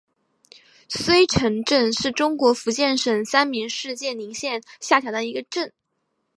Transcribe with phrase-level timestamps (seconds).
[0.89, 5.71] 濉城镇是中国福建省三明市建宁县下辖的一个镇。